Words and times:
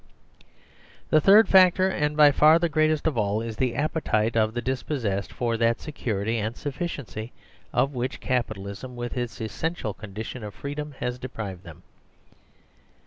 The 1.11 1.21
third 1.21 1.47
factor, 1.47 1.87
and 1.87 2.17
by 2.17 2.31
far 2.31 2.57
the 2.57 2.69
greatest 2.69 3.05
of 3.05 3.19
all, 3.19 3.39
is 3.39 3.57
the 3.57 3.75
appetite 3.75 4.35
of 4.35 4.55
the 4.55 4.61
dispossessed 4.63 5.31
for 5.31 5.57
that 5.57 5.79
security 5.79 6.39
and 6.39 6.57
sufficiency 6.57 7.31
of 7.71 7.91
whichCapitalism, 7.91 8.95
withits 8.95 9.39
essential 9.39 9.93
con 9.93 10.13
dition 10.15 10.41
of 10.41 10.55
freedom, 10.55 10.95
has 11.01 11.19
deprived 11.19 11.61
them. 11.63 11.83